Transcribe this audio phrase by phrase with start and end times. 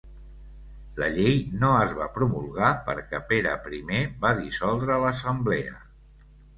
[1.03, 3.85] La llei no es va promulgar perquè Pere I
[4.27, 5.81] va dissoldre l'Assemblea.